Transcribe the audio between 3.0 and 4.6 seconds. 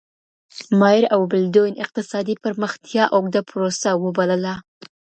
اوږده پروسه وبلله.